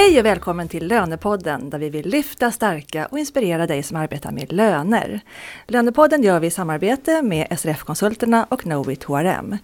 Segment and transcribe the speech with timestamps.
[0.00, 4.32] Hej och välkommen till Lönepodden där vi vill lyfta, stärka och inspirera dig som arbetar
[4.32, 5.20] med löner.
[5.66, 9.58] Lönepodden gör vi i samarbete med SRF-konsulterna och Knowit HRM.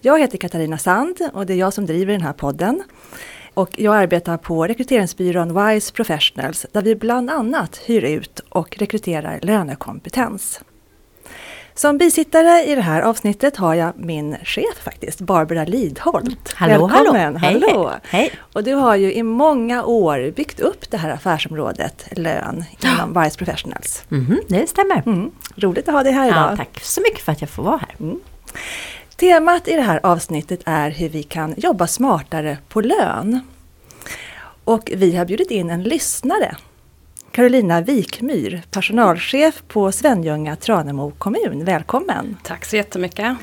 [0.00, 2.82] Jag heter Katarina Sand och det är jag som driver den här podden.
[3.54, 9.38] Och jag arbetar på rekryteringsbyrån Wise Professionals där vi bland annat hyr ut och rekryterar
[9.42, 10.60] lönekompetens.
[11.74, 16.52] Som bisittare i det här avsnittet har jag min chef faktiskt, Barbara Lidholt.
[16.54, 17.36] Hallå, Välkommen!
[17.36, 17.66] hallå!
[17.68, 17.88] hallå.
[17.88, 18.32] Hej, hej.
[18.52, 23.38] Och du har ju i många år byggt upp det här affärsområdet lön inom Wise
[23.38, 24.04] Professionals.
[24.08, 25.02] Mhm, det stämmer.
[25.06, 25.30] Mm.
[25.56, 26.52] Roligt att ha dig här idag.
[26.52, 28.14] Ja, tack så mycket för att jag får vara här.
[29.16, 33.40] Temat i det här avsnittet är hur vi kan jobba smartare på lön.
[34.64, 36.56] Och vi har bjudit in en lyssnare.
[37.40, 41.64] Carolina Wikmyr, personalchef på Svenljunga Tranemo kommun.
[41.64, 42.36] Välkommen!
[42.42, 43.36] Tack så jättemycket.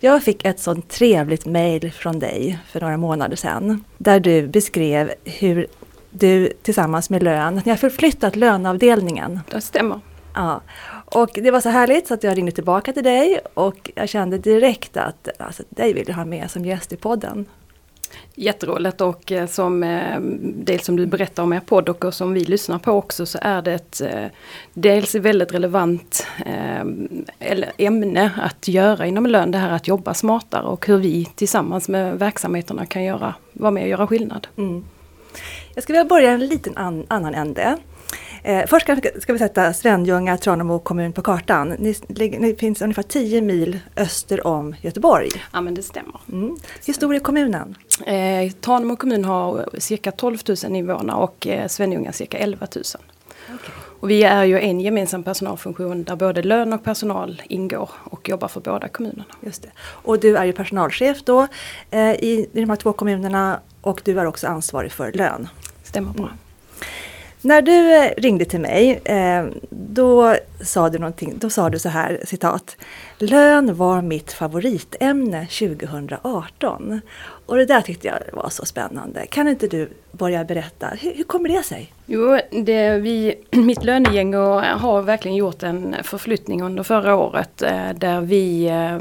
[0.00, 3.84] Jag fick ett sånt trevligt mejl från dig för några månader sedan.
[3.98, 5.66] Där du beskrev hur
[6.10, 9.40] du tillsammans med lön, ni har förflyttat löneavdelningen.
[9.50, 10.00] Det stämmer.
[10.34, 10.60] Ja.
[11.04, 14.38] Och det var så härligt så att jag ringde tillbaka till dig och jag kände
[14.38, 17.46] direkt att alltså, dig vill jag ha med som gäst i podden.
[18.34, 22.44] Jätteroligt och eh, som eh, dels som du berättar om er podd och som vi
[22.44, 24.24] lyssnar på också så är det ett eh,
[24.74, 26.26] dels ett väldigt relevant
[27.78, 29.50] ämne att göra inom lön.
[29.50, 33.82] Det här att jobba smartare och hur vi tillsammans med verksamheterna kan göra, vara med
[33.82, 34.46] och göra skillnad.
[34.56, 34.84] Mm.
[35.74, 37.76] Jag skulle vilja börja i en liten an, annan ände.
[38.46, 41.68] Eh, först ska, ska vi sätta Svenljunga, Tranemo kommun på kartan.
[41.68, 41.94] Ni,
[42.38, 45.30] ni finns ungefär 10 mil öster om Göteborg.
[45.52, 46.20] Ja men det stämmer.
[46.32, 46.56] Mm.
[46.86, 47.74] Hur stor är kommunen?
[48.06, 52.84] Eh, Tranemo kommun har cirka 12 000 invånare och eh, Svenljunga cirka 11 000.
[54.00, 58.48] Och vi är ju en gemensam personalfunktion där både lön och personal ingår och jobbar
[58.48, 59.24] för båda kommunerna.
[59.40, 59.70] Just det.
[59.78, 61.46] Och du är ju personalchef då
[61.90, 65.48] eh, i, i de här två kommunerna och du är också ansvarig för lön.
[65.82, 66.30] Stämmer bra.
[67.46, 71.88] När du eh, ringde till mig, eh, då sa du någonting, då sa du så
[71.88, 72.76] här, citat.
[73.18, 77.00] Lön var mitt favoritämne 2018.
[77.46, 79.26] Och det där tyckte jag var så spännande.
[79.26, 81.92] Kan inte du börja berätta, hur, hur kommer det sig?
[82.06, 88.20] Jo, det, vi, mitt lönegäng har verkligen gjort en förflyttning under förra året eh, där
[88.20, 88.98] vi, eh,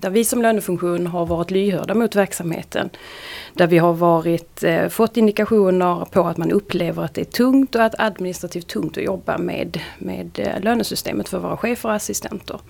[0.00, 2.90] där vi som lönefunktion har varit lyhörda mot verksamheten.
[3.54, 7.74] Där vi har varit, eh, fått indikationer på att man upplever att det är tungt
[7.74, 12.60] och att administrativt tungt att jobba med, med lönesystemet för våra chefer och assistenter.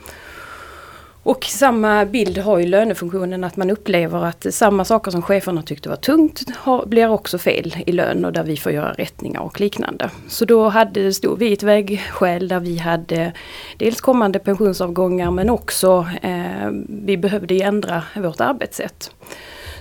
[1.27, 5.89] Och samma bild har ju lönefunktionen att man upplever att samma saker som cheferna tyckte
[5.89, 9.61] var tungt har, blir också fel i lön och där vi får göra rättningar och
[9.61, 10.11] liknande.
[10.29, 13.33] Så då hade, stod vi i ett vägskäl där vi hade
[13.77, 19.11] dels kommande pensionsavgångar men också eh, vi behövde ändra vårt arbetssätt.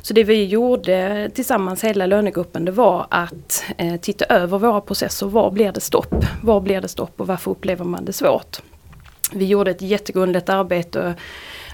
[0.02, 5.28] Så det vi gjorde tillsammans hela lönegruppen det var att eh, titta över våra processer.
[5.28, 6.26] Var blir det stopp?
[6.44, 8.62] Var blir det stopp och varför upplever man det svårt?
[9.34, 11.16] Vi gjorde ett jättegrundligt arbete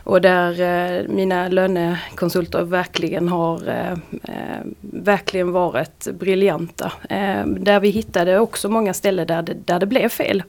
[0.04, 3.92] och där eh, mina lönekonsulter verkligen har eh,
[4.24, 6.92] eh, verkligen varit briljanta.
[7.10, 10.44] Eh, där vi hittade också många ställen där det, där det blev fel.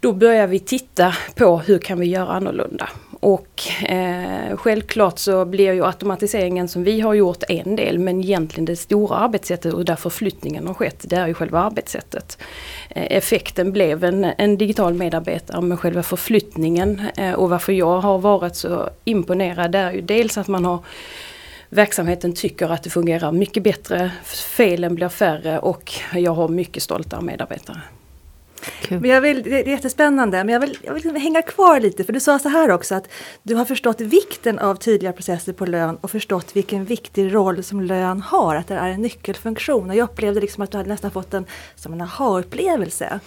[0.00, 2.88] Då börjar vi titta på hur kan vi göra annorlunda.
[3.20, 8.64] Och eh, självklart så blir ju automatiseringen som vi har gjort en del men egentligen
[8.64, 12.38] det stora arbetssättet och där förflyttningen har skett det är ju själva arbetssättet.
[12.88, 18.18] Eh, effekten blev en, en digital medarbetare men själva förflyttningen eh, och varför jag har
[18.18, 20.84] varit så imponerad det är ju dels att man har
[21.72, 27.20] Verksamheten tycker att det fungerar mycket bättre, felen blir färre och jag har mycket stolta
[27.20, 27.80] medarbetare.
[28.88, 29.00] Cool.
[29.00, 32.04] Men jag vill, det är jättespännande, men jag vill, jag vill liksom hänga kvar lite,
[32.04, 33.08] för du sa så här också att
[33.42, 37.80] du har förstått vikten av tydliga processer på lön och förstått vilken viktig roll som
[37.80, 39.90] lön har, att det är en nyckelfunktion.
[39.90, 43.20] Och jag upplevde liksom att du hade nästan fått en, som en aha-upplevelse.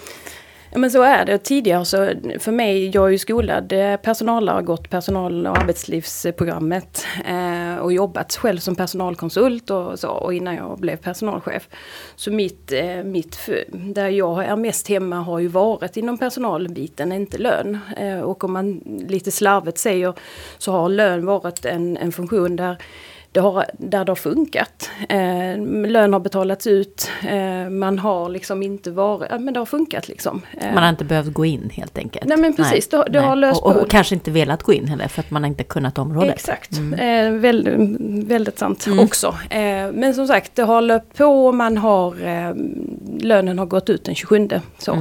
[0.73, 1.38] Ja men så är det.
[1.38, 7.75] Tidigare så, för mig, jag är ju skolad eh, personallärare, gått personal och arbetslivsprogrammet eh,
[7.75, 11.69] och jobbat själv som personalkonsult och så och innan jag blev personalchef.
[12.15, 17.38] Så mitt, eh, mitt, där jag är mest hemma har ju varit inom personalbiten, inte
[17.38, 17.80] lön.
[17.97, 20.13] Eh, och om man lite slarvigt säger
[20.57, 22.77] så har lön varit en, en funktion där
[23.33, 24.89] det har, där det har funkat.
[25.09, 30.07] Eh, lön har betalats ut, eh, man har liksom inte varit, men det har funkat
[30.07, 30.41] liksom.
[30.62, 32.25] Eh, Man har inte behövt gå in helt enkelt.
[32.25, 34.74] Nej, men precis, det har- det har löst och, och, och kanske inte velat gå
[34.74, 36.33] in heller för att man inte kunnat området.
[36.35, 38.00] Exakt, eh, väldigt,
[38.30, 39.27] väldigt sant också.
[39.50, 39.59] Eh,
[39.94, 42.53] men som sagt, det har löpt på, man har, eh,
[43.19, 44.50] lönen har gått ut den 27.
[44.77, 44.91] Så.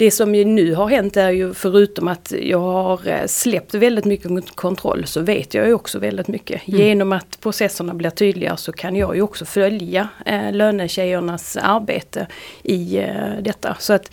[0.00, 4.04] Det som ju nu har hänt är ju förutom att jag har eh, släppt väldigt
[4.04, 6.68] mycket kontroll så vet jag ju också väldigt mycket.
[6.68, 6.80] Mm.
[6.80, 12.26] Genom att processerna blir tydligare så kan jag ju också följa eh, lönetjejernas arbete
[12.62, 13.76] i eh, detta.
[13.78, 14.10] Så att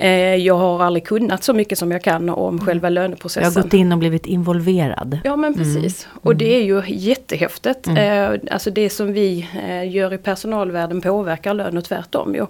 [0.00, 2.66] Eh, jag har aldrig kunnat så mycket som jag kan om mm.
[2.66, 3.42] själva löneprocessen.
[3.42, 5.18] Jag har gått in och blivit involverad.
[5.24, 5.58] Ja men mm.
[5.58, 6.04] precis.
[6.04, 6.18] Mm.
[6.22, 7.86] Och det är ju jättehäftigt.
[7.86, 8.32] Mm.
[8.34, 12.34] Eh, alltså det som vi eh, gör i personalvärlden påverkar lön och tvärtom.
[12.38, 12.46] Jo.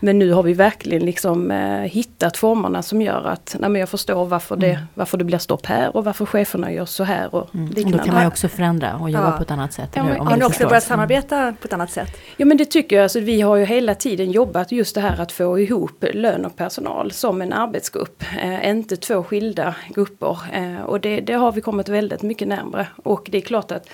[0.00, 1.50] Men nu har vi verkligen liksom
[1.84, 4.82] hittat formerna som gör att nej, jag förstår varför det, mm.
[4.94, 7.34] varför det blir stopp här och varför cheferna gör så här.
[7.34, 7.68] Och, mm.
[7.68, 9.36] och då kan man ju också förändra och jobba ja.
[9.36, 9.90] på ett annat sätt.
[9.94, 12.16] Ja, men, har ni också börjat samarbeta på ett annat sätt?
[12.36, 13.02] Ja men det tycker jag.
[13.02, 16.56] Alltså, vi har ju hela tiden jobbat just det här att få ihop lön och
[16.56, 20.38] personal som en arbetsgrupp, eh, inte två skilda grupper.
[20.52, 22.86] Eh, och det, det, har vi kommit väldigt mycket närmre.
[23.04, 23.88] Och det är klart att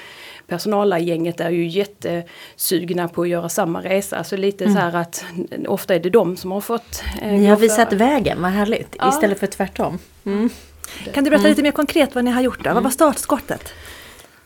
[0.47, 4.25] personalgänget är ju jättesugna på att göra samma resa.
[4.25, 4.77] Så lite mm.
[4.77, 5.25] så här att
[5.69, 7.03] ofta är det de som har fått...
[7.23, 7.97] Eh, Ni har visat för...
[8.13, 8.97] vägen, vad härligt.
[8.99, 9.09] Ja.
[9.09, 9.99] Istället för tvärtom.
[10.25, 10.51] Mm.
[11.15, 11.51] Kan du berätta mm.
[11.51, 12.75] lite mer konkret vad ni har gjort där?
[12.75, 13.73] Vad var startskottet?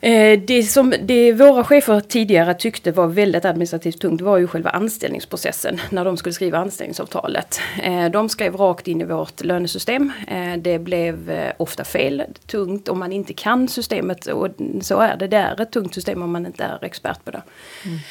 [0.06, 4.70] Eh, det som det våra chefer tidigare tyckte var väldigt administrativt tungt var ju själva
[4.70, 7.60] anställningsprocessen när de skulle skriva anställningsavtalet.
[7.82, 10.12] Eh, de skrev rakt in i vårt lönesystem.
[10.28, 14.48] Eh, det blev ofta fel, tungt om man inte kan systemet och
[14.82, 15.26] så är det.
[15.26, 17.42] Det är ett tungt system om man inte är expert på det.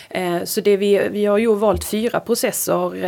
[0.10, 0.46] Mm.
[0.46, 3.06] Så det vi, vi har ju valt fyra processer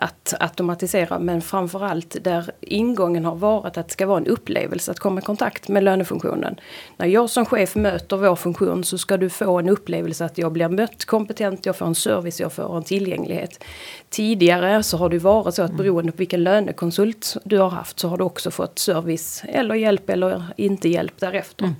[0.00, 4.98] att automatisera men framförallt där ingången har varit att det ska vara en upplevelse att
[4.98, 6.60] komma i kontakt med lönefunktionen.
[6.96, 10.52] När jag som chef möter vår funktion så ska du få en upplevelse att jag
[10.52, 13.64] blir mött kompetent, jag får en service, jag får en tillgänglighet.
[14.10, 15.82] Tidigare så har det varit så att mm.
[15.82, 20.10] beroende på vilken lönekonsult du har haft så har du också fått service eller hjälp
[20.10, 21.64] eller inte hjälp därefter.
[21.64, 21.76] Mm.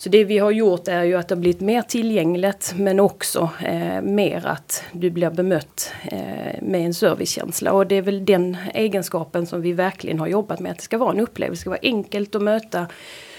[0.00, 3.50] Så det vi har gjort är ju att det har blivit mer tillgängligt men också
[3.64, 7.72] eh, mer att du blir bemött eh, med en servicekänsla.
[7.72, 10.72] Och det är väl den egenskapen som vi verkligen har jobbat med.
[10.72, 12.86] Att det ska vara en upplevelse, det ska vara enkelt att möta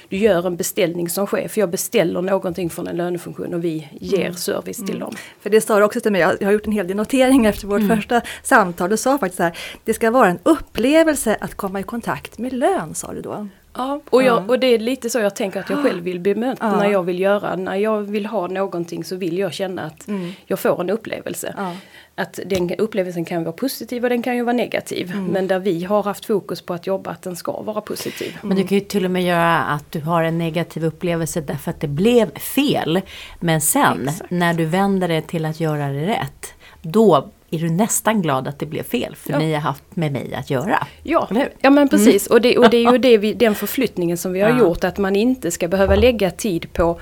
[0.09, 1.57] du gör en beställning som chef.
[1.57, 4.33] Jag beställer någonting från en lönefunktion och vi ger mm.
[4.33, 4.99] service till mm.
[4.99, 5.15] dem.
[5.41, 7.67] För det sa du också till mig, jag har gjort en hel del noteringar efter
[7.67, 7.97] vårt mm.
[7.97, 8.89] första samtal.
[8.89, 12.53] Du sa faktiskt så här, det ska vara en upplevelse att komma i kontakt med
[12.53, 13.47] lön, sa du då.
[13.73, 16.65] Ja, och, jag, och det är lite så jag tänker att jag själv vill bemöta
[16.65, 16.77] ja.
[16.77, 17.55] när jag vill göra.
[17.55, 20.31] När jag vill ha någonting så vill jag känna att mm.
[20.45, 21.53] jag får en upplevelse.
[21.57, 21.75] Ja.
[22.15, 25.11] Att den upplevelsen kan vara positiv och den kan ju vara negativ.
[25.11, 25.25] Mm.
[25.25, 28.37] Men där vi har haft fokus på att jobba att den ska vara positiv.
[28.41, 31.71] Men du kan ju till och med göra att du har en negativ upplevelse därför
[31.71, 33.01] att det blev fel.
[33.39, 34.31] Men sen Exakt.
[34.31, 36.53] när du vänder det till att göra det rätt.
[36.81, 39.39] Då är du nästan glad att det blev fel för ja.
[39.39, 40.87] ni har haft med mig att göra.
[41.03, 41.27] Ja,
[41.61, 42.27] ja men precis.
[42.27, 42.35] Mm.
[42.35, 44.59] Och, det, och det är ju det vi, den förflyttningen som vi har ja.
[44.59, 46.99] gjort att man inte ska behöva lägga tid på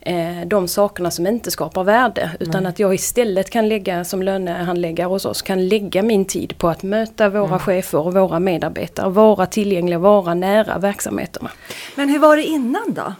[0.00, 2.30] eh, de sakerna som inte skapar värde.
[2.40, 2.70] Utan Nej.
[2.70, 6.82] att jag istället kan lägga som lönehandläggare hos oss, kan lägga min tid på att
[6.82, 7.58] möta våra mm.
[7.58, 11.50] chefer och våra medarbetare, vara tillgängliga, vara nära verksamheterna.
[11.94, 13.14] Men hur var det innan då?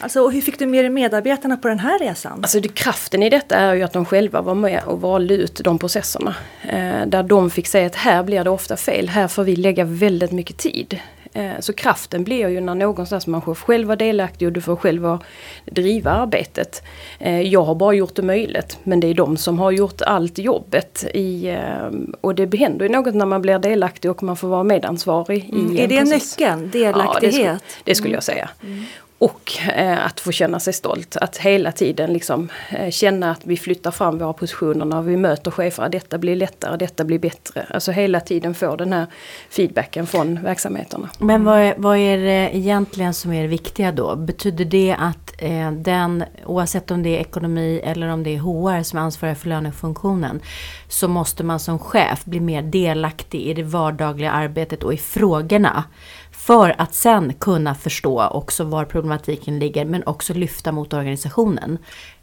[0.00, 2.40] Alltså, och hur fick du med dig medarbetarna på den här resan?
[2.42, 5.60] Alltså det, kraften i detta är ju att de själva var med och valde ut
[5.64, 6.34] de processerna.
[6.62, 9.84] Eh, där de fick säga att här blir det ofta fel, här får vi lägga
[9.84, 11.00] väldigt mycket tid.
[11.36, 15.18] Eh, så kraften blir ju när någonstans man själv vara delaktig och du får själv
[15.64, 16.82] driva arbetet.
[17.18, 20.38] Eh, jag har bara gjort det möjligt men det är de som har gjort allt
[20.38, 21.04] jobbet.
[21.14, 21.90] I, eh,
[22.20, 25.50] och det händer ju något när man blir delaktig och man får vara medansvarig.
[25.52, 25.76] Mm.
[25.76, 26.38] I är det process.
[26.38, 26.70] nyckeln?
[26.70, 27.14] Delaktighet?
[27.14, 28.48] Ja, det, skulle, det skulle jag säga.
[28.62, 28.84] Mm.
[29.18, 31.16] Och eh, att få känna sig stolt.
[31.16, 35.50] Att hela tiden liksom, eh, känna att vi flyttar fram våra positioner när vi möter
[35.50, 35.88] chefer.
[35.88, 37.66] Detta blir lättare, detta blir bättre.
[37.70, 39.06] Alltså hela tiden få den här
[39.50, 41.08] feedbacken från verksamheterna.
[41.18, 44.16] Men vad är, vad är det egentligen som är det viktiga då?
[44.16, 48.82] Betyder det att eh, den, oavsett om det är ekonomi eller om det är HR
[48.82, 50.40] som ansvarar för lönefunktionen,
[50.88, 55.84] så måste man som chef bli mer delaktig i det vardagliga arbetet och i frågorna.
[56.46, 61.78] För att sen kunna förstå också var problematiken ligger men också lyfta mot organisationen.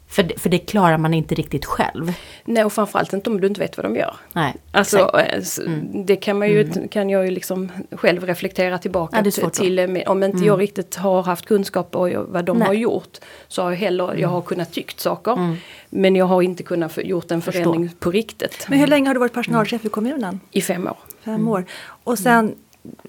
[0.08, 2.12] För det, för det klarar man inte riktigt själv.
[2.44, 4.16] Nej och framförallt inte om du inte vet vad de gör.
[4.32, 6.06] Nej, alltså eh, mm.
[6.06, 6.88] det kan man ju, mm.
[6.88, 9.78] kan jag ju liksom själv reflektera tillbaka ja, till.
[9.78, 10.46] Eh, om inte mm.
[10.48, 12.66] jag riktigt har haft kunskap om vad de Nej.
[12.66, 13.18] har gjort.
[13.48, 14.46] Så har jag heller, jag har mm.
[14.46, 15.32] kunnat tyckt saker.
[15.32, 15.56] Mm.
[15.90, 17.98] Men jag har inte kunnat gjort en förändring Förstå.
[18.00, 18.66] på riktigt.
[18.68, 20.40] Men hur länge har du varit personalchef i kommunen?
[20.50, 20.96] I fem år.
[21.24, 21.64] Fem år.
[22.04, 22.54] Och sen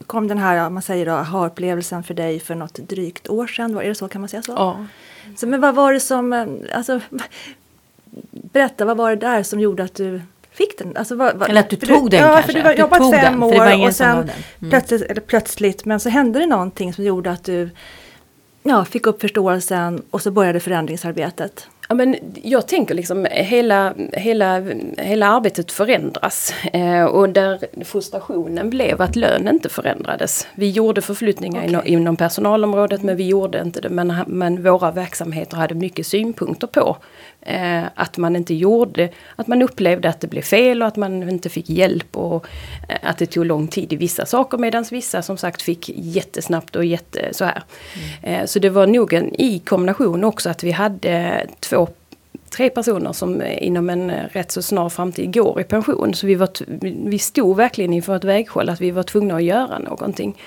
[0.08, 3.78] kom den här, man säger då, aha-upplevelsen för dig för något drygt år sedan.
[3.78, 4.52] Är det så, kan man säga så?
[4.52, 4.86] Ja.
[5.38, 7.00] så men vad var det som, eh, alltså,
[8.32, 10.98] berätta, vad var det där som gjorde att du fick den?
[10.98, 12.40] Alltså, vad, vad, eller att du tog den ja, kanske?
[12.40, 14.70] Ja, för du har jobbat fem den, år och sen mm.
[14.70, 17.70] plötsligt, eller plötsligt, men så hände det någonting som gjorde att du
[18.64, 21.68] ja, fick upp förståelsen och så började förändringsarbetet.
[21.90, 24.64] Ja, men jag tänker liksom hela, hela,
[24.98, 26.54] hela arbetet förändras.
[26.74, 30.48] Eh, och där frustrationen blev att lönen inte förändrades.
[30.56, 31.70] Vi gjorde förflyttningar okay.
[31.70, 33.90] inom, inom personalområdet men vi gjorde inte det.
[33.90, 36.98] Men, men våra verksamheter hade mycket synpunkter på
[37.42, 41.30] eh, att man inte gjorde, att man upplevde att det blev fel och att man
[41.30, 42.48] inte fick hjälp och
[42.90, 46.76] eh, att det tog lång tid i vissa saker medan vissa som sagt fick jättesnabbt
[46.76, 47.64] och jätte så här.
[48.24, 48.42] Mm.
[48.42, 51.85] Eh, så det var nog en i kombination också att vi hade två
[52.56, 56.14] tre personer som eh, inom en eh, rätt så snar framtid går i pension.
[56.14, 56.50] Så vi, var
[57.10, 60.38] vi stod verkligen inför ett vägskäl att vi var tvungna att göra någonting.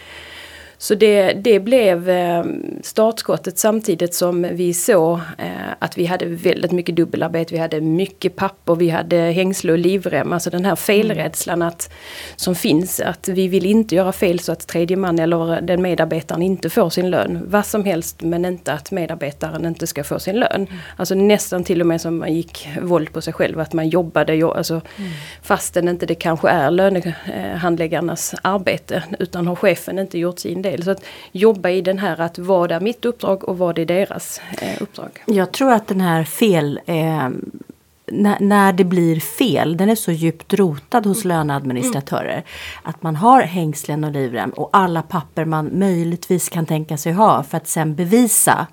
[0.81, 2.45] Så det, det blev eh,
[2.83, 7.55] startskottet samtidigt som vi såg eh, att vi hade väldigt mycket dubbelarbete.
[7.55, 10.33] Vi hade mycket papper, vi hade hängsle och livrem.
[10.33, 11.93] Alltså den här felrädslan att,
[12.37, 13.01] som finns.
[13.01, 16.91] Att vi vill inte göra fel så att tredje man eller den medarbetaren inte får
[16.91, 17.41] sin lön.
[17.47, 20.67] Vad som helst men inte att medarbetaren inte ska få sin lön.
[20.67, 20.79] Mm.
[20.97, 23.61] Alltså nästan till och med som man gick våld på sig själv.
[23.61, 25.11] Att man jobbade alltså, mm.
[25.43, 29.03] fastän inte det kanske är lönehandläggarnas arbete.
[29.19, 30.83] Utan har chefen inte gjort sin del del.
[30.83, 34.41] Så att jobba i den här att vad är mitt uppdrag och vad är deras
[34.61, 35.25] eh, uppdrag.
[35.27, 37.29] Jag tror att den här fel eh,
[38.13, 41.37] när, när, det blir fel, den är så djupt rotad hos mm.
[41.37, 42.33] löneadministratörer.
[42.33, 42.45] Mm.
[42.83, 47.43] Att man har hängslen och livrem och alla papper man möjligtvis kan tänka sig ha
[47.43, 48.67] för att sen bevisa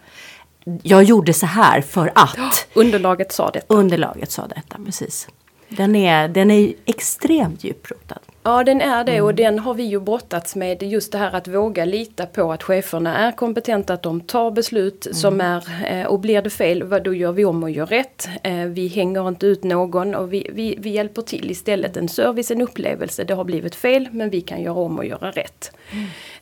[0.84, 2.68] jag gjorde så här för att.
[2.74, 3.74] Underlaget sa detta.
[3.74, 5.28] Underlaget sa detta, precis.
[5.70, 8.20] Den är, den är extremt djuprotad.
[8.48, 9.36] Ja den är det och mm.
[9.36, 13.18] den har vi ju brottats med just det här att våga lita på att cheferna
[13.18, 15.16] är kompetenta, att de tar beslut mm.
[15.16, 18.30] som är eh, och blir det fel, då gör vi om och gör rätt.
[18.44, 21.98] Eh, vi hänger inte ut någon och vi, vi, vi hjälper till istället.
[21.98, 25.32] En service, en upplevelse, det har blivit fel men vi kan göra om och göra
[25.32, 25.72] rätt.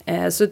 [0.06, 0.48] Eh, så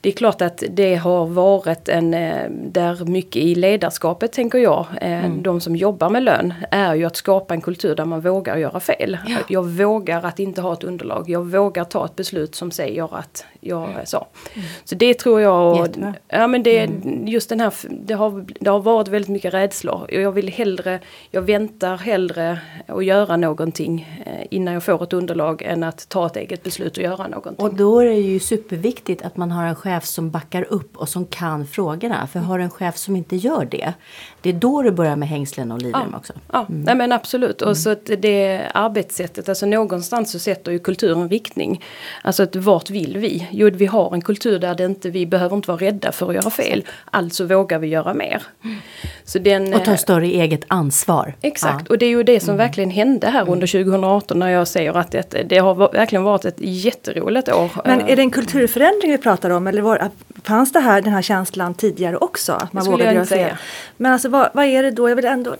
[0.00, 4.86] det är klart att det har varit en, eh, där mycket i ledarskapet tänker jag,
[5.00, 5.42] eh, mm.
[5.42, 8.80] de som jobbar med lön, är ju att skapa en kultur där man vågar göra
[8.80, 9.18] fel.
[9.26, 9.36] Ja.
[9.48, 13.44] Jag vågar att inte ha ett underlag, jag vågar ta ett beslut som säger att
[13.60, 14.26] jag så.
[14.54, 14.66] Mm.
[14.84, 15.88] Så det tror jag,
[16.28, 17.28] ja men det, mm.
[17.28, 20.06] just den här, det har, det har varit väldigt mycket rädslor.
[20.12, 25.82] Jag vill hellre, jag väntar hellre att göra någonting innan jag får ett underlag än
[25.82, 27.66] att ta ett eget beslut och göra någonting.
[27.66, 28.91] Och då är det ju superviktigt
[29.24, 32.26] att man har en chef chef som backar upp och som kan frågorna.
[32.26, 33.92] För har du en chef som inte gör det,
[34.40, 36.32] det är då du börjar med hängslen och livrem ja, också.
[36.52, 36.82] Ja, mm.
[36.82, 37.62] nej men absolut.
[37.62, 37.74] Och mm.
[37.74, 41.80] så att det arbetssättet, alltså någonstans så sätter ju kulturen riktning.
[42.22, 43.48] Alltså att vart vill vi?
[43.52, 46.34] Jo, vi har en kultur där det inte, vi behöver inte vara rädda för att
[46.34, 46.84] göra fel.
[47.10, 48.42] Alltså vågar vi göra mer.
[48.64, 48.78] Mm.
[49.24, 51.34] Så den, och ta större eget ansvar.
[51.40, 51.92] Exakt, ja.
[51.92, 52.58] och det är ju det som mm.
[52.58, 56.56] verkligen hände här under 2018 när jag säger att det, det har verkligen varit ett
[56.58, 57.70] jätteroligt år.
[57.84, 60.10] Men är det en kulturförändring vi pratar om eller var,
[60.42, 62.52] fanns det här, den här känslan tidigare också?
[62.52, 63.56] Att man vågade göra fel?
[63.96, 65.08] Men alltså vad, vad, är det då?
[65.08, 65.56] Jag vill ändå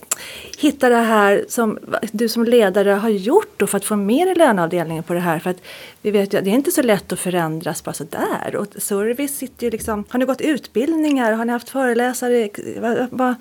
[0.57, 1.79] hitta det här som
[2.11, 5.39] du som ledare har gjort då för att få mer i löneavdelningen på det här.
[5.39, 5.61] För att
[6.01, 8.55] vi vet ju det är inte så lätt att förändras bara sådär.
[8.55, 11.31] Och service sitter ju liksom, har ni gått utbildningar?
[11.31, 12.49] Har ni haft föreläsare?
[12.79, 13.35] Va, va,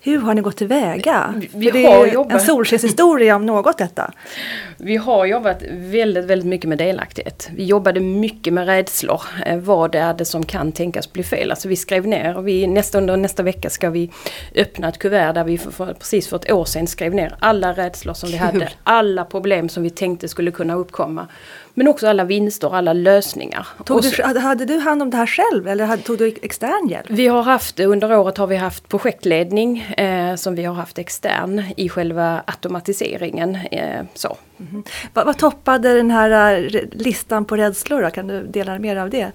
[0.00, 1.34] hur har ni gått tillväga?
[1.36, 2.32] Vi, vi det är jobbat.
[2.32, 4.12] en solskenshistoria om något detta.
[4.76, 7.50] Vi har jobbat väldigt, väldigt mycket med delaktighet.
[7.56, 9.22] Vi jobbade mycket med rädslor.
[9.46, 11.50] Eh, vad är det som kan tänkas bli fel?
[11.50, 14.10] Alltså vi skrev ner vi, nästa, under nästa vecka ska vi
[14.54, 17.72] öppna ett kuvert där vi för, för, precis för ett år sedan skrev ner alla
[17.72, 18.68] rädslor som vi hade.
[18.82, 21.26] Alla problem som vi tänkte skulle kunna uppkomma.
[21.78, 23.66] Men också alla vinster, alla lösningar.
[23.84, 27.06] Tog du, hade du hand om det här själv eller tog du extern hjälp?
[27.10, 31.62] Vi har haft, under året har vi haft projektledning eh, som vi har haft extern
[31.76, 33.54] i själva automatiseringen.
[33.54, 34.36] Eh, så.
[34.58, 34.88] Mm -hmm.
[35.14, 38.10] vad, vad toppade den här eh, listan på rädslor då?
[38.10, 39.32] Kan du dela mer av det?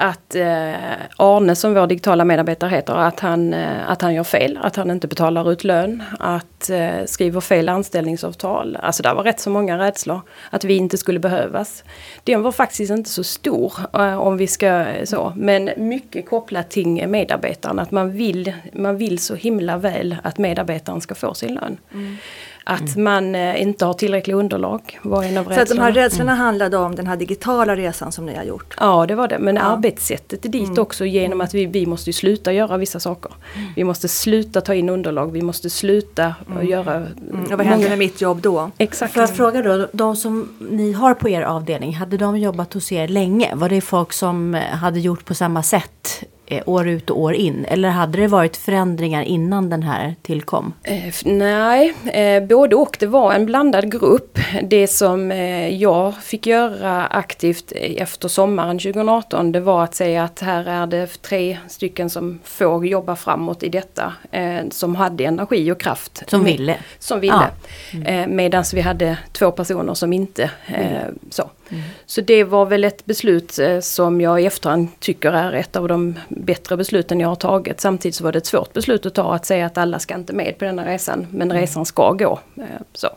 [0.00, 0.74] Att eh,
[1.16, 4.90] Arne som vår digitala medarbetare heter, att han, eh, att han gör fel, att han
[4.90, 8.76] inte betalar ut lön, att eh, skriver fel anställningsavtal.
[8.82, 10.20] Alltså det var rätt så många rädslor.
[10.50, 11.84] Att vi inte skulle behövas.
[12.24, 15.32] Den var faktiskt inte så stor eh, om vi ska eh, så.
[15.36, 17.78] Men mycket kopplat till medarbetaren.
[17.78, 21.76] Att man vill, man vill så himla väl att medarbetaren ska få sin lön.
[21.92, 22.16] Mm.
[22.64, 23.04] Att mm.
[23.04, 25.54] man eh, inte har tillräckligt underlag var en av rädslorna.
[25.54, 26.44] Så att de här rädslorna mm.
[26.44, 28.74] handlade om den här digitala resan som ni har gjort?
[28.80, 29.62] Ja det var det, men ja.
[29.62, 30.78] arbetssättet är dit mm.
[30.78, 33.32] också genom att vi, vi måste sluta göra vissa saker.
[33.56, 33.72] Mm.
[33.76, 36.68] Vi måste sluta ta in underlag, vi måste sluta mm.
[36.68, 36.94] göra...
[36.94, 37.44] Mm.
[37.44, 38.70] Och vad händer med mitt jobb då?
[38.78, 39.14] Exakt.
[39.14, 42.92] Får jag fråga då, de som ni har på er avdelning, hade de jobbat hos
[42.92, 43.54] er länge?
[43.54, 46.28] Var det folk som hade gjort på samma sätt eh,
[46.66, 47.64] år ut och år in?
[47.68, 50.72] Eller hade det varit förändringar innan den här tillkom?
[50.82, 52.96] Eh, nej, eh, både och.
[53.00, 54.38] Det var en blandad grupp.
[54.62, 60.40] Det som eh, jag fick göra aktivt efter sommaren 2018 det var att säga att
[60.40, 64.12] här är det tre stycken som får jobba framåt i detta.
[64.30, 66.22] Eh, som hade energi och kraft.
[66.26, 66.76] Som ville?
[66.98, 67.48] Som ville.
[67.92, 67.98] Ja.
[67.98, 68.36] Mm.
[68.36, 71.18] Medan vi hade två personer som inte mm.
[71.30, 71.50] så.
[71.72, 71.82] Mm.
[72.06, 75.88] Så det var väl ett beslut eh, som jag i efterhand tycker är ett av
[75.88, 77.80] de bättre besluten jag har tagit.
[77.80, 80.32] Samtidigt så var det ett svårt beslut att ta att säga att alla ska inte
[80.32, 81.60] med på denna resan men mm.
[81.60, 82.40] resan ska gå.
[82.56, 83.08] Eh, så.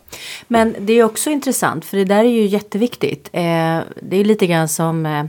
[0.48, 3.30] Men det är också intressant för det där är ju jätteviktigt.
[3.34, 5.28] Eh, det är lite grann som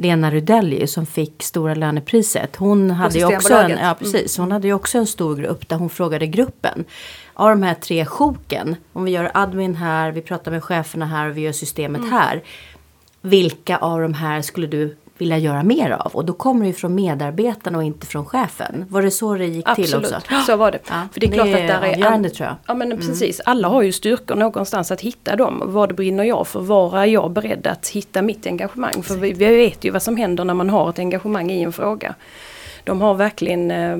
[0.00, 2.56] Lena Rudelli som fick Stora lönepriset.
[2.56, 4.52] Hon hade, ju också en, ja, precis, hon mm.
[4.52, 6.84] hade också en stor grupp där hon frågade gruppen
[7.34, 11.30] av de här tre sjoken, om vi gör admin här, vi pratar med cheferna här
[11.30, 12.12] och vi gör systemet mm.
[12.12, 12.42] här.
[13.20, 16.10] Vilka av de här skulle du vilja göra mer av?
[16.14, 18.84] Och då kommer det ju från medarbetarna och inte från chefen.
[18.88, 20.14] Var det så det gick Absolut, till också?
[20.14, 20.78] Absolut, så var det.
[20.88, 22.56] Ja, För det är klart det att där är avgörande tror jag.
[22.66, 23.06] Ja men mm.
[23.06, 25.62] precis, alla har ju styrkor någonstans att hitta dem.
[25.66, 26.60] Vad brinner jag för?
[26.60, 29.02] Var är jag beredd att hitta mitt engagemang?
[29.02, 31.72] För vi, vi vet ju vad som händer när man har ett engagemang i en
[31.72, 32.14] fråga
[32.88, 33.70] de har verkligen...
[33.70, 33.96] Eh,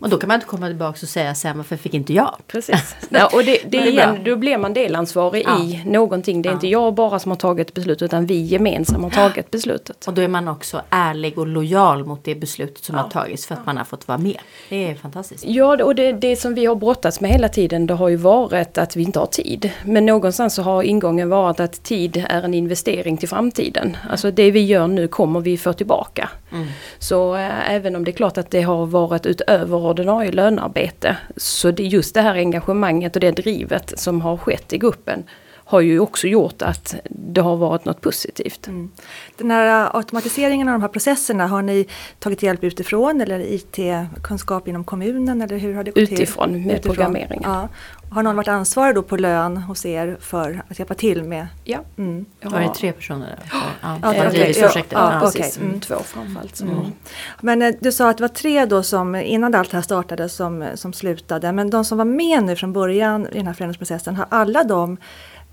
[0.00, 2.36] och då kan man inte komma tillbaka och säga sen varför fick inte jag?
[2.46, 2.96] Precis.
[3.08, 5.62] ja, och det, det, det igen, då blir man delansvarig ja.
[5.62, 6.42] i någonting.
[6.42, 6.54] Det är ja.
[6.54, 10.06] inte jag bara som har tagit beslutet utan vi gemensamt har tagit beslutet.
[10.06, 13.02] Och då är man också ärlig och lojal mot det beslutet som ja.
[13.02, 14.38] har tagits för att man har fått vara med.
[14.68, 15.44] Det är fantastiskt.
[15.46, 18.78] Ja, och det, det som vi har brottats med hela tiden det har ju varit
[18.78, 19.70] att vi inte har tid.
[19.84, 23.96] Men någonstans så har ingången varit att tid är en investering till framtiden.
[24.10, 26.30] Alltså det vi gör nu kommer vi få tillbaka.
[26.52, 26.66] Mm.
[26.98, 31.16] Så äh, även om det är klart att det har varit utöver ordinarie lönearbete.
[31.36, 35.24] Så det just det här engagemanget och det drivet som har skett i gruppen
[35.68, 38.66] har ju också gjort att det har varit något positivt.
[38.66, 38.90] Mm.
[39.36, 41.86] Den här automatiseringen av de här processerna, har ni
[42.18, 45.42] tagit hjälp utifrån eller IT-kunskap inom kommunen?
[45.42, 46.66] Eller hur har det gått utifrån till?
[46.66, 46.94] med utifrån.
[46.94, 47.50] programmeringen.
[47.50, 47.68] Ja.
[48.10, 51.46] Har någon varit ansvarig då på lön hos er för att hjälpa till med?
[51.64, 51.78] Ja.
[51.98, 52.26] Mm.
[52.42, 53.38] Var det tre personer?
[53.52, 54.54] Ja, ja, ja, okay.
[54.54, 54.92] projektet.
[54.92, 55.50] Ja, ja, okay.
[55.60, 55.80] mm.
[55.80, 56.60] Två framförallt.
[56.60, 56.92] Mm.
[57.40, 60.28] Men eh, du sa att det var tre då som innan allt det här startade
[60.28, 61.52] som, som slutade.
[61.52, 64.96] Men de som var med nu från början i den här förändringsprocessen, har alla de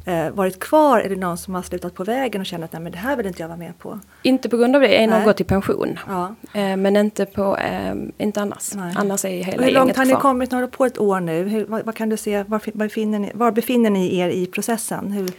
[0.05, 2.91] eh, varit kvar eller någon som har slutat på vägen och känner att Nej, men
[2.91, 4.00] det här vill inte jag vara med på?
[4.22, 6.00] Inte på grund av det, en har gått i pension.
[6.07, 6.36] Ja.
[6.53, 8.74] Eh, men inte, på, eh, inte annars.
[8.75, 8.94] Nej.
[8.98, 10.51] Annars är hela och Hur långt har ni kommit?
[10.51, 11.44] Ni på ett år nu.
[11.44, 15.11] Hur, vad, vad, kan du se, var, befinner ni, var befinner ni er i processen?
[15.11, 15.31] Hur,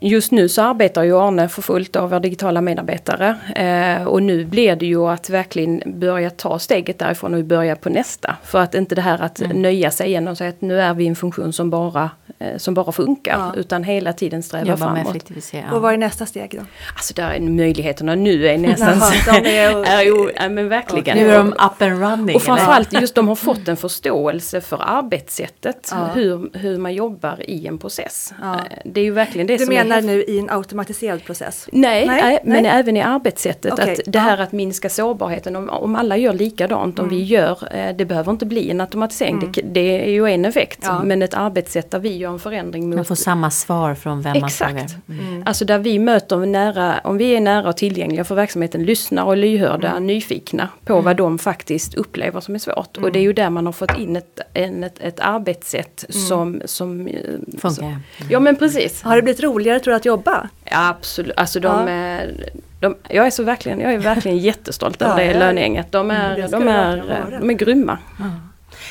[0.00, 3.36] Just nu så arbetar ju Arne för fullt av våra digitala medarbetare.
[3.56, 7.88] Eh, och nu blir det ju att verkligen börja ta steget därifrån och börja på
[7.88, 8.36] nästa.
[8.44, 9.62] För att inte det här att mm.
[9.62, 12.10] nöja sig igen och säga att nu är vi en funktion som bara,
[12.56, 13.38] som bara funkar.
[13.38, 13.60] Ja.
[13.60, 14.94] Utan hela tiden sträva Jobba framåt.
[14.96, 15.72] Med effektivisera.
[15.72, 16.66] Och vad är nästa steg då?
[16.94, 19.02] Alltså där är möjligheterna nu är nästan...
[19.44, 21.18] Är, är ju, ja, men verkligen.
[21.18, 22.36] Nu är de up and running.
[22.36, 25.88] Och framförallt just de har fått en förståelse för arbetssättet.
[25.90, 26.06] Ja.
[26.14, 28.34] Hur, hur man jobbar i en process.
[28.40, 28.54] Ja.
[28.54, 31.68] Eh, det är ju verkligen det du som menar nu i en automatiserad process?
[31.72, 32.40] Nej, nej, nej.
[32.44, 33.72] men även i arbetssättet.
[33.72, 33.92] Okay.
[33.92, 37.18] Att det här att minska sårbarheten, om, om alla gör likadant, om mm.
[37.18, 39.52] vi gör, eh, det behöver inte bli en automatisering, mm.
[39.52, 40.80] det, det, är ju en effekt.
[40.82, 41.02] Ja.
[41.02, 42.96] Men ett arbetssätt där vi gör en förändring mot...
[42.96, 44.74] Man får samma svar från vem Exakt.
[44.74, 45.02] man frågar.
[45.08, 45.28] Mm.
[45.28, 45.42] mm.
[45.46, 49.36] Alltså där vi möter nära, om vi är nära och tillgängliga för verksamheten, lyssnar och
[49.36, 50.06] lyhörda, mm.
[50.06, 51.04] nyfikna på mm.
[51.04, 52.96] vad de faktiskt upplever som är svårt.
[52.96, 56.62] Och det är ju där man har fått in ett, en, ett, ett arbetssätt som,
[56.64, 57.06] som...
[57.06, 57.14] Eh,
[57.46, 57.70] Funkar.
[57.70, 59.02] Som, ja men precis.
[59.02, 60.48] Har det blivit roligare tror du att jobba?
[60.64, 61.32] Ja, absolut.
[61.36, 61.88] Alltså de ja.
[61.88, 65.92] är, de, jag är så verkligen, jag är verkligen jättestolt över ja, det lönegänget.
[65.92, 67.98] De är, mm, de är, de är grymma.
[68.18, 68.24] Ja.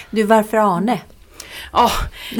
[0.10, 1.00] Du, varför Arne?
[1.73, 1.91] Ja, oh,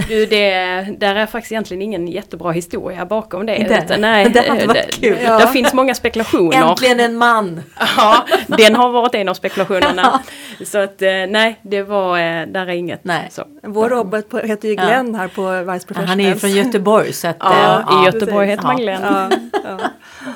[0.08, 0.52] du det,
[0.98, 3.58] där är faktiskt egentligen ingen jättebra historia bakom det.
[3.58, 3.82] Inte?
[3.86, 5.18] Utan, nej, det hade varit kul.
[5.24, 5.40] Ja.
[5.40, 6.70] Det finns många spekulationer.
[6.70, 7.64] Äntligen en man!
[7.98, 10.22] Ja, den har varit en av spekulationerna.
[10.66, 13.04] Så att eh, nej, det var, eh, där är inget.
[13.04, 13.28] Nej.
[13.32, 13.44] Så.
[13.64, 15.20] Vår robot heter ju Glenn ja.
[15.20, 16.10] här på Vice Professionals.
[16.10, 17.14] Han är ju från Göteborg.
[17.14, 18.52] Så att, ja, eh, i Göteborg precis.
[18.52, 19.52] heter man Glenn.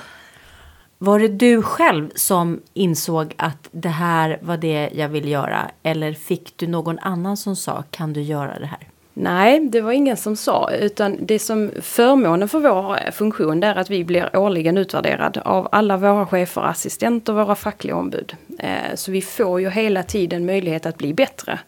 [1.01, 5.71] Var det du själv som insåg att det här var det jag vill göra?
[5.83, 8.87] Eller fick du någon annan som sa, kan du göra det här?
[9.13, 13.75] Nej, det var ingen som sa, utan det som förmånen för vår eh, funktion är
[13.75, 18.35] att vi blir årligen utvärderad av alla våra chefer, assistenter, våra fackliga ombud.
[18.59, 21.59] Eh, så vi får ju hela tiden möjlighet att bli bättre.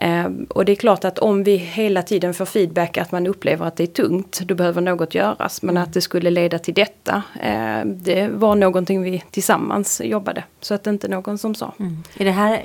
[0.00, 3.66] Ehm, och det är klart att om vi hela tiden får feedback att man upplever
[3.66, 5.62] att det är tungt, då behöver något göras.
[5.62, 10.44] Men att det skulle leda till detta, ehm, det var någonting vi tillsammans jobbade.
[10.60, 11.74] Så att det inte någon som sa.
[11.78, 12.02] Mm.
[12.16, 12.62] Är det här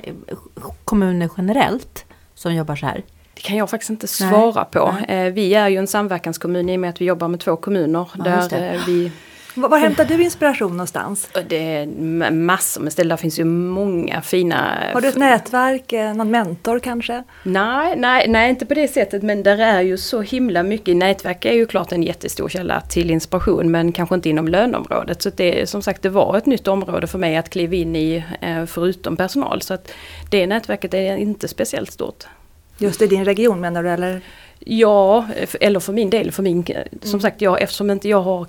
[0.84, 3.02] kommuner generellt som jobbar så här?
[3.34, 4.64] Det kan jag faktiskt inte svara Nej.
[4.70, 4.92] på.
[4.92, 5.04] Nej.
[5.08, 8.08] Ehm, vi är ju en samverkanskommun i och med att vi jobbar med två kommuner.
[8.18, 9.12] Ja, där vi
[9.54, 11.28] Var, hämtar du inspiration någonstans?
[11.48, 11.86] Det är
[12.30, 14.78] massor med ställen, där finns ju många fina...
[14.92, 17.22] Har du ett nätverk, eh, någon mentor kanske?
[17.42, 20.96] Nej, nej, nej inte på det sättet men där är ju så himla mycket.
[20.96, 25.22] Nätverk är ju klart en jättestor källa till inspiration men kanske inte inom löneområdet.
[25.22, 28.24] Så det, som sagt det var ett nytt område för mig att kliva in i
[28.40, 29.62] eh, förutom personal.
[29.62, 29.90] Så att
[30.30, 32.24] det nätverket är inte speciellt stort.
[32.78, 34.20] Just i din region menar du eller?
[34.66, 35.26] Ja,
[35.60, 37.20] eller för min del, för min, som mm.
[37.20, 38.46] sagt jag, eftersom inte jag har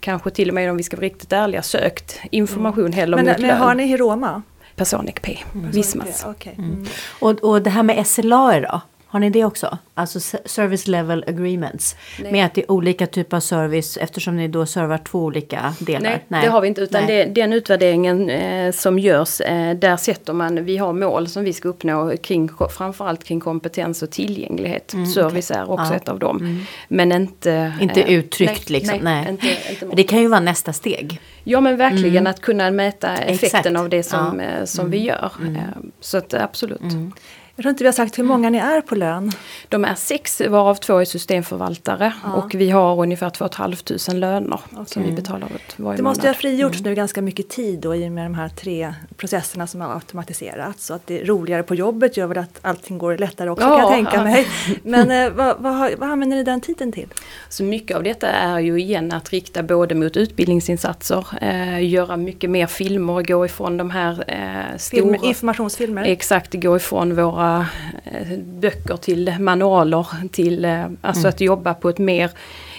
[0.00, 2.92] kanske till och med om vi ska vara riktigt ärliga sökt information mm.
[2.92, 3.58] heller men, mot men lön.
[3.58, 4.42] har ni i Roma?
[4.76, 5.70] Personic P, mm.
[5.70, 6.24] Vismas.
[6.24, 6.54] Okay.
[6.58, 6.86] Mm.
[7.20, 8.80] Och, och det här med SLA då?
[9.12, 9.78] Har ni det också?
[9.94, 11.96] Alltså service level agreements.
[12.22, 12.32] Nej.
[12.32, 16.00] Med att det är olika typer av service eftersom ni då servar två olika delar.
[16.00, 16.44] Nej, Nej.
[16.44, 16.80] det har vi inte.
[16.80, 21.44] Utan det, den utvärderingen eh, som görs, eh, där sätter man, vi har mål som
[21.44, 24.92] vi ska uppnå kring, framförallt kring kompetens och tillgänglighet.
[24.92, 25.62] Mm, Service okay.
[25.62, 25.96] är också ja.
[25.96, 26.36] ett av dem.
[26.36, 26.60] Mm.
[26.88, 27.72] Men inte...
[27.80, 28.98] Inte eh, uttryckt nej, liksom.
[29.02, 31.20] Nej, Inte, inte det kan ju vara nästa steg.
[31.44, 32.26] Ja men verkligen mm.
[32.26, 33.76] att kunna mäta effekten Exakt.
[33.76, 34.46] av det som, ja.
[34.46, 35.08] Eh, som vi mm.
[35.08, 35.32] gör.
[35.40, 35.56] Mm.
[35.56, 35.62] Eh,
[36.00, 36.80] så att absolut.
[37.56, 39.32] Jag tror inte vi har sagt hur många ni är på lön.
[39.68, 42.32] De är sex varav två är systemförvaltare ja.
[42.32, 44.84] och vi har ungefär 2 500 löner okay.
[44.86, 46.34] som vi betalar ut varje Det måste månad.
[46.36, 46.90] ha frigjorts mm.
[46.90, 50.86] nu ganska mycket tid då i och med de här tre processerna som har automatiserats.
[50.86, 53.70] Så att det är roligare på jobbet gör väl att allting går lättare också ja,
[53.70, 54.46] kan jag tänka mig.
[54.82, 57.08] Men eh, vad, vad, vad använder ni den tiden till?
[57.48, 62.50] Så mycket av detta är ju igen att rikta både mot utbildningsinsatser, eh, göra mycket
[62.50, 65.02] mer filmer, gå ifrån de här eh, stora...
[65.02, 66.04] Film, informationsfilmer?
[66.04, 67.41] Exakt, gå ifrån våra
[68.04, 71.28] Eh, böcker till manualer till eh, alltså mm.
[71.28, 72.30] att jobba på ett mer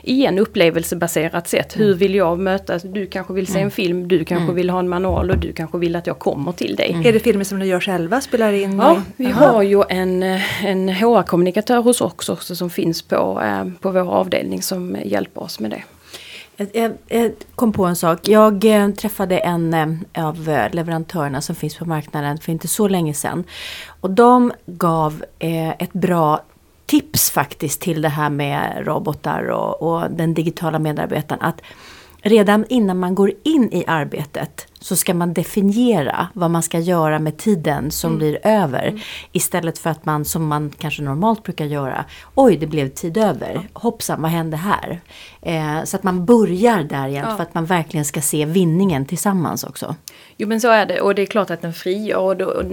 [0.02, 1.80] igen upplevelsebaserat sätt.
[1.80, 1.98] Hur mm.
[1.98, 3.72] vill jag möta, Du kanske vill se en mm.
[3.72, 4.56] film, du kanske mm.
[4.56, 6.92] vill ha en manual och du kanske vill att jag kommer till dig.
[6.92, 7.06] Mm.
[7.06, 8.78] Är det filmer som ni gör själva, spelar in?
[8.78, 9.46] Ja, vi Aha.
[9.46, 10.24] har ju en,
[10.64, 13.42] en HR-kommunikatör hos oss också som finns på,
[13.80, 15.84] på vår avdelning som hjälper oss med det.
[16.74, 18.28] Jag, jag, kom på en sak.
[18.28, 22.88] Jag eh, träffade en eh, av eh, leverantörerna som finns på marknaden för inte så
[22.88, 23.44] länge sedan.
[24.02, 26.42] Och de gav ett bra
[26.86, 31.42] tips faktiskt till det här med robotar och, och den digitala medarbetaren.
[31.42, 31.62] Att
[32.22, 37.20] redan innan man går in i arbetet så ska man definiera vad man ska göra
[37.20, 38.18] med tiden som mm.
[38.18, 38.88] blir över.
[38.88, 39.00] Mm.
[39.32, 43.52] Istället för att man, som man kanske normalt brukar göra, oj det blev tid över,
[43.54, 43.62] ja.
[43.74, 45.02] hoppsan vad hände här?
[45.42, 47.36] Eh, så att man börjar där igen ja.
[47.36, 49.96] för att man verkligen ska se vinningen tillsammans också.
[50.38, 52.18] Jo men så är det och det är klart att den frigör.
[52.18, 52.64] Och, då, och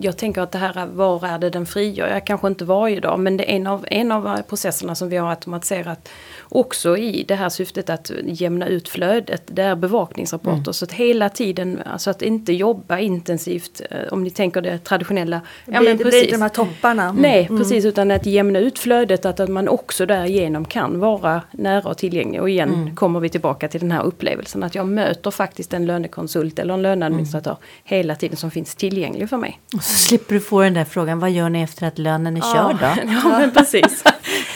[0.00, 2.08] jag tänker att det här, var är det den frigör?
[2.08, 5.16] Jag kanske inte varje dag men det är en av, en av processerna som vi
[5.16, 6.08] har automatiserat
[6.48, 9.42] också i det här syftet att jämna ut flödet.
[9.46, 10.72] Det är bevakningsrapporter mm.
[10.72, 15.40] så att hela tiden, alltså att inte jobba intensivt eh, om ni tänker det traditionella.
[15.66, 16.22] Det ja, men det precis.
[16.22, 17.04] blir de här topparna.
[17.04, 17.22] Mm.
[17.22, 17.58] Nej mm.
[17.58, 21.98] precis utan att jämna ut flödet att, att man också därigenom kan vara nära och
[21.98, 22.40] tillgänglig.
[22.40, 22.96] Och igen mm.
[22.96, 26.82] kommer vi tillbaka till den här upplevelsen att jag möter faktiskt en lönekonsult eller en
[26.82, 27.56] löneadministratör mm.
[27.84, 29.60] hela tiden som finns tillgänglig för mig.
[29.74, 32.40] Och så slipper du få den där frågan, vad gör ni efter att lönen är
[32.40, 32.52] ja.
[32.52, 33.12] körd då?
[33.12, 34.04] ja men precis.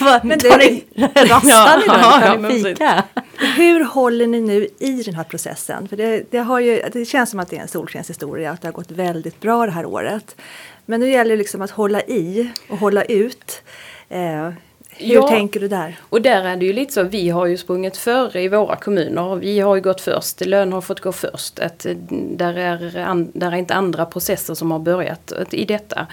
[0.23, 3.05] men det är rastar ja, ja, fika.
[3.57, 5.89] Hur håller ni nu i den här processen?
[5.89, 8.69] För det, det, har ju, det känns som att det är en solskenshistoria, att det
[8.69, 10.37] har gått väldigt bra det här året.
[10.87, 13.63] Men nu gäller det liksom att hålla i och hålla ut.
[14.09, 14.51] Eh,
[14.97, 15.97] hur ja, tänker du där?
[16.01, 19.37] Och där är det ju lite så, vi har ju sprungit före i våra kommuner.
[19.37, 21.59] Vi har ju gått först, lön har fått gå först.
[21.59, 26.07] Att där, är, där är inte andra processer som har börjat i detta.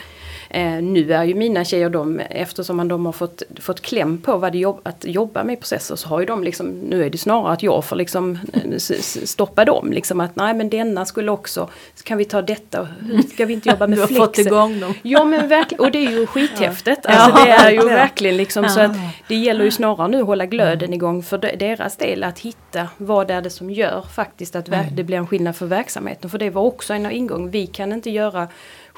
[0.53, 4.51] Eh, nu är ju mina tjejer de, eftersom de har fått, fått kläm på vad
[4.51, 7.53] det jobb, att jobba med processer så har ju de liksom, nu är det snarare
[7.53, 8.77] att jag får liksom eh,
[9.23, 9.91] stoppa dem.
[9.91, 11.69] Liksom att nej men denna skulle också,
[12.03, 12.87] kan vi ta detta,
[13.33, 14.15] ska vi inte jobba med flexer?
[14.15, 14.93] Du har fått igång dem.
[15.01, 17.05] Ja men verkligen, och det är ju skithäftigt.
[17.05, 18.95] Alltså, det är ju verkligen liksom så att
[19.27, 23.31] det gäller ju snarare nu att hålla glöden igång för deras del att hitta vad
[23.31, 24.85] är det som gör faktiskt att mm.
[24.91, 26.29] det blir en skillnad för verksamheten.
[26.29, 28.47] För det var också en ingång, vi kan inte göra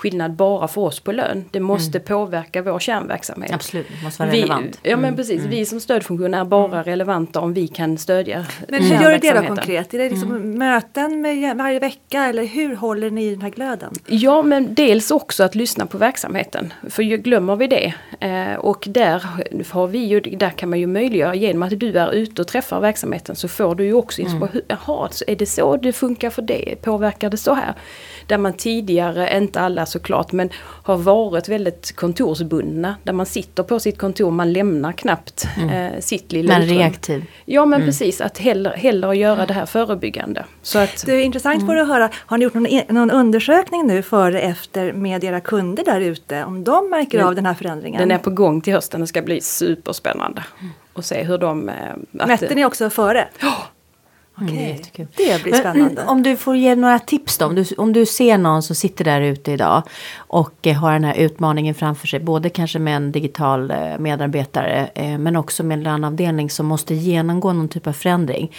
[0.04, 1.46] skillnad bara för oss på lön.
[1.52, 2.06] Det måste mm.
[2.06, 3.54] påverka vår kärnverksamhet.
[3.54, 4.80] Absolut, det måste vara vi, relevant.
[4.84, 5.16] Ja men mm.
[5.16, 5.50] precis, mm.
[5.50, 6.84] vi som stödfunktion är bara mm.
[6.84, 9.94] relevanta om vi kan stödja Men hur gör du det då konkret?
[9.94, 10.58] Är det liksom mm.
[10.58, 13.94] möten med varje vecka eller hur håller ni i den här glöden?
[14.08, 16.74] Ja men dels också att lyssna på verksamheten.
[16.90, 19.24] För glömmer vi det eh, och där
[19.72, 22.80] har vi ju, där kan man ju möjliggöra genom att du är ute och träffar
[22.80, 24.62] verksamheten så får du ju också inspiration.
[24.70, 24.78] Mm.
[24.86, 26.76] Jaha, är det så det funkar för det?
[26.82, 27.74] Påverkar det så här?
[28.28, 32.96] Där man tidigare, inte alla såklart, men har varit väldigt kontorsbundna.
[33.04, 35.70] Där man sitter på sitt kontor, man lämnar knappt mm.
[35.70, 37.26] eh, sitt lilla Men reaktiv.
[37.46, 37.88] Ja men mm.
[37.88, 40.46] precis, att hellre, hellre göra det här förebyggande.
[40.62, 41.68] Så att, det är intressant mm.
[41.68, 45.84] för att höra, har ni gjort någon, någon undersökning nu före efter med era kunder
[45.84, 46.44] där ute?
[46.44, 48.00] Om de märker den, av den här förändringen?
[48.00, 50.44] Den är på gång till hösten, det ska bli superspännande.
[50.60, 50.74] Mm.
[50.94, 51.70] Och se hur de...
[51.70, 51.76] Eh,
[52.12, 53.28] Mätte ni också före?
[53.40, 53.54] Ja,
[54.42, 55.08] Okej, det är jättekul.
[55.18, 56.02] det blir Men, spännande.
[56.02, 57.46] mm, om du får ge några tips då.
[57.46, 59.84] Om du, om du ser någon som sitter där ute idag
[60.18, 62.20] och eh, har den här utmaningen framför sig.
[62.20, 66.94] Både kanske med en digital eh, medarbetare eh, men också med en löneavdelning som måste
[66.94, 68.52] genomgå någon typ av förändring.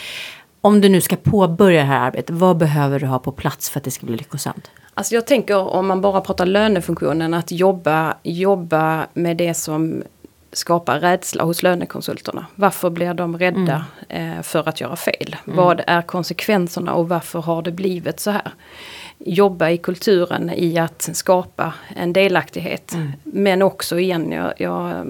[0.60, 3.80] Om du nu ska påbörja det här arbetet, vad behöver du ha på plats för
[3.80, 4.70] att det ska bli lyckosamt?
[4.94, 10.02] Alltså jag tänker om man bara pratar lönefunktionen att jobba, jobba med det som
[10.54, 12.46] skapar rädsla hos lönekonsulterna.
[12.54, 15.36] Varför blir de rädda eh, för att göra fel?
[15.44, 18.52] Vad är konsekvenserna och varför har det blivit så här?
[19.18, 22.96] Jobba i kulturen i att skapa en delaktighet.
[23.22, 25.06] Men också igen, jag, jag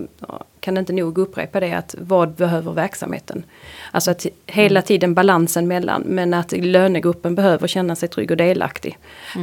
[0.61, 3.44] kan inte nog upprepa det att vad behöver verksamheten?
[3.90, 8.98] Alltså att hela tiden balansen mellan, men att lönegruppen behöver känna sig trygg och delaktig.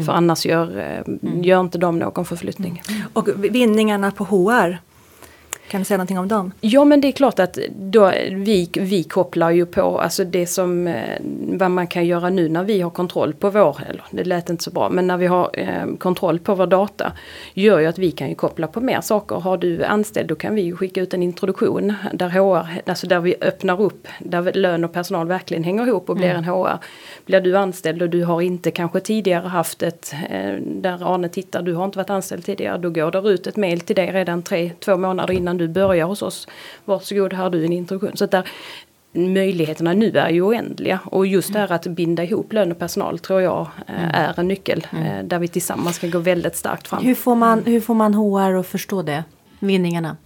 [0.05, 2.81] För annars gör, eh, gör inte de någon förflyttning.
[3.13, 4.77] Och vinningarna på HR,
[5.71, 6.51] kan du säga någonting om dem?
[6.61, 10.87] Ja men det är klart att då, vi, vi kopplar ju på alltså det som
[10.87, 10.95] eh,
[11.47, 14.63] vad man kan göra nu när vi har kontroll på vår, eller det lät inte
[14.63, 17.11] så bra, men när vi har eh, kontroll på vår data
[17.53, 19.35] gör ju att vi kan ju koppla på mer saker.
[19.35, 23.19] Har du anställd då kan vi ju skicka ut en introduktion där HR, alltså där
[23.19, 26.77] vi öppnar upp, där lön och personal verkligen hänger ihop och blir en HR.
[27.25, 31.61] Blir du anställd och du har inte kanske tidigare haft ett, eh, där Arne tittar,
[31.61, 34.43] du har inte varit anställd tidigare, då går det ut ett mail till dig redan
[34.43, 36.47] tre, två månader innan du börjar hos oss.
[36.85, 38.17] Varsågod, här har du en introduktion.
[38.17, 38.49] Så att där,
[39.13, 43.19] möjligheterna nu är ju oändliga och just det här att binda ihop lön och personal
[43.19, 47.03] tror jag eh, är en nyckel eh, där vi tillsammans ska gå väldigt starkt fram.
[47.03, 49.23] Hur får man, hur får man HR att förstå det?
[49.59, 50.17] Vinningarna?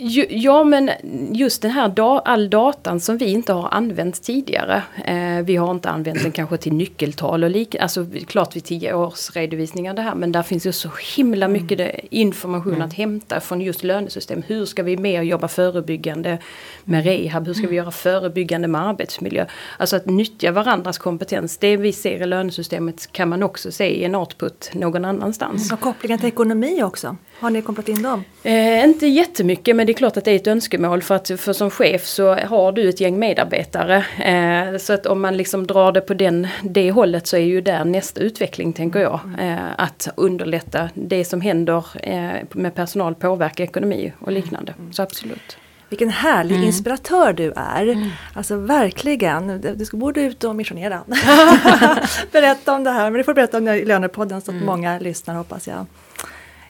[0.00, 0.90] Ju, ja men
[1.32, 4.82] just den här da, all datan som vi inte har använt tidigare.
[5.04, 8.94] Eh, vi har inte använt den kanske till nyckeltal och lik, alltså klart vid tio
[8.94, 13.40] års redovisningar det här men där finns ju så himla mycket det, information att hämta
[13.40, 14.42] från just lönesystem.
[14.46, 16.38] Hur ska vi mer jobba förebyggande
[16.84, 17.46] med rehab?
[17.46, 19.46] Hur ska vi göra förebyggande med arbetsmiljö?
[19.76, 21.58] Alltså att nyttja varandras kompetens.
[21.58, 25.72] Det vi ser i lönesystemet kan man också se i en output någon annanstans.
[25.72, 28.24] Och kopplingen till ekonomi också, har ni kopplat in dem?
[28.42, 31.52] Eh, inte jättemycket men det är klart att det är ett önskemål för att för
[31.52, 34.04] som chef så har du ett gäng medarbetare.
[34.24, 37.60] Eh, så att om man liksom drar det på den, det hållet så är ju
[37.60, 39.20] där nästa utveckling tänker jag.
[39.38, 44.74] Eh, att underlätta det som händer eh, med personal påverka ekonomi och liknande.
[44.92, 45.58] Så absolut.
[45.88, 48.10] Vilken härlig inspiratör du är.
[48.34, 51.00] Alltså verkligen, du, du borde ut och missionera.
[52.32, 54.98] berätta om det här, men du får berätta om det i Lönepodden så att många
[54.98, 55.86] lyssnar hoppas jag.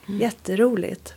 [0.08, 0.20] Mm.
[0.20, 1.14] Jätteroligt.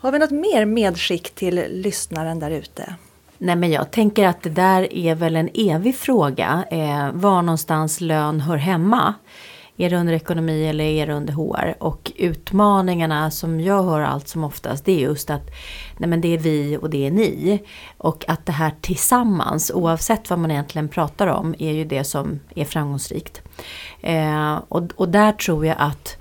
[0.00, 2.94] Har vi något mer medskick till lyssnaren där ute?
[3.38, 6.64] Nej men jag tänker att det där är väl en evig fråga.
[6.70, 9.14] Eh, var någonstans lön hör hemma.
[9.76, 11.74] Är det under ekonomi eller är det under HR?
[11.78, 15.50] Och utmaningarna som jag hör allt som oftast det är just att
[15.98, 17.62] nej men det är vi och det är ni.
[17.96, 22.40] Och att det här tillsammans, oavsett vad man egentligen pratar om, är ju det som
[22.54, 23.42] är framgångsrikt.
[24.00, 26.16] Eh, och, och där tror jag att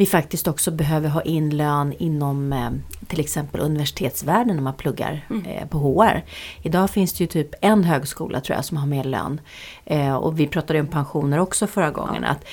[0.00, 2.70] vi faktiskt också behöver ha in lön inom eh,
[3.06, 6.24] till exempel universitetsvärlden när man pluggar eh, på HR.
[6.62, 9.40] Idag finns det ju typ en högskola tror jag som har mer lön.
[9.84, 12.24] Eh, och vi pratade om pensioner också förra gången.
[12.24, 12.44] Att,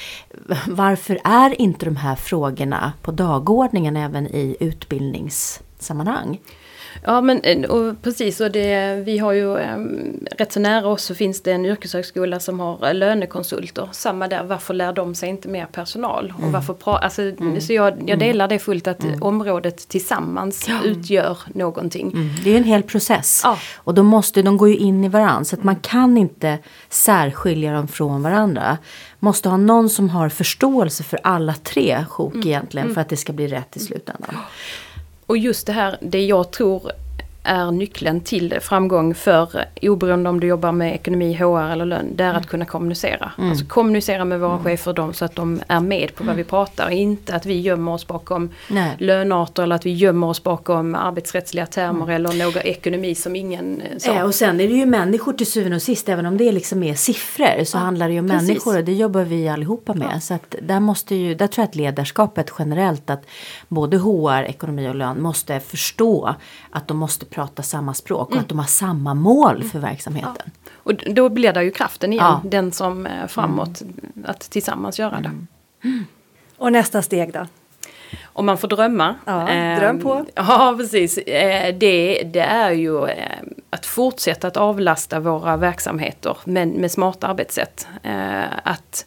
[0.67, 6.39] varför är inte de här frågorna på dagordningen även i utbildningssammanhang?
[7.04, 9.78] Ja men eh, och precis, och det, vi har ju eh,
[10.38, 13.89] rätt så nära oss så finns det en yrkeshögskola som har eh, lönekonsulter.
[13.91, 16.34] Samma där, varför lär de sig inte mer personal?
[16.41, 17.21] Och varför pra, alltså,
[17.60, 22.12] Så jag, jag delar det fullt att området tillsammans utgör någonting.
[22.12, 22.30] Mm.
[22.43, 23.41] Det är en hel process.
[23.43, 23.58] Ja.
[23.76, 25.43] Och de, måste, de går ju in i varandra.
[25.43, 26.58] Så att man kan inte
[26.89, 28.78] särskilja dem från varandra.
[29.19, 32.93] Måste ha någon som har förståelse för alla tre sjok egentligen.
[32.93, 34.36] För att det ska bli rätt i slutändan.
[35.28, 36.92] Och just det här, det jag tror
[37.47, 42.05] är nyckeln till framgång för oberoende om du jobbar med ekonomi, HR eller lön.
[42.15, 43.31] Det är att kunna kommunicera.
[43.38, 46.89] Alltså kommunicera med våra chefer dem så att de är med på vad vi pratar.
[46.89, 48.95] Inte att vi gömmer oss bakom Nej.
[48.99, 53.97] lönearter eller att vi gömmer oss bakom arbetsrättsliga termer eller någon ekonomi som ingen eh,
[53.97, 54.13] sa.
[54.13, 56.10] Ja, och sen är det ju människor till syvende och sist.
[56.10, 58.47] Även om det liksom är siffror så handlar det ju om precis.
[58.47, 58.77] människor.
[58.77, 60.23] Och det jobbar vi allihopa med.
[60.23, 63.10] Så att där, måste ju, där tror jag att ledarskapet generellt.
[63.10, 63.25] Att
[63.67, 66.36] både HR, ekonomi och lön måste förstå
[66.71, 68.30] att de måste prata samma språk.
[68.32, 70.52] Och att de har samma mål för verksamheten.
[70.76, 72.41] Och d- då blir det ju kraften igen, Ja.
[72.50, 73.82] den som eh, framåt,
[74.26, 75.32] att tillsammans göra det.
[76.58, 77.47] Och nästa steg då?
[78.34, 79.15] Om man får drömma.
[79.26, 80.26] Ja, eh, dröm på.
[80.36, 81.17] Ja, precis.
[81.17, 83.06] Eh, det, det är ju...
[83.08, 83.39] Eh,
[83.78, 87.88] att fortsätta att avlasta våra verksamheter men med smarta arbetssätt.
[88.04, 89.06] Eh, att,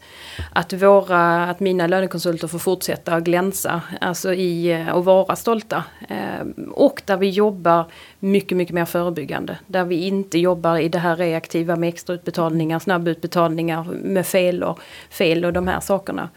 [0.53, 5.85] att, våra, att mina lönekonsulter får fortsätta att glänsa alltså i, eh, och vara stolta.
[6.09, 7.85] Eh, och där vi jobbar
[8.19, 9.59] mycket, mycket mer förebyggande.
[9.67, 14.81] Där vi inte jobbar i det här reaktiva med extrautbetalningar, snabbutbetalningar med fel och,
[15.11, 16.29] fel och de här sakerna.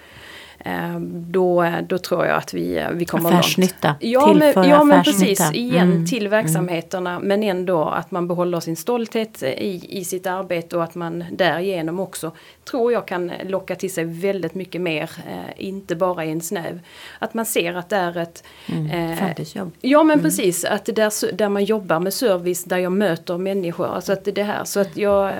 [0.66, 3.88] Eh, då, då tror jag att vi, vi kommer affärsnytta.
[3.88, 3.98] långt.
[4.00, 6.06] Ja, men, ja men precis, igen mm.
[6.06, 7.28] till verksamheterna mm.
[7.28, 12.00] men ändå att man behåller sin stolthet i, i sitt arbete och att man därigenom
[12.00, 12.32] också
[12.72, 16.80] tror jag kan locka till sig väldigt mycket mer, eh, inte bara i en snäv.
[17.20, 19.72] Att man ser att det är ett mm, eh, framtidsjobb.
[19.82, 20.24] Ja men mm.
[20.24, 23.88] precis, att där, där man jobbar med service, där jag möter människor.
[23.88, 25.36] Alltså att det här, så att jag eh,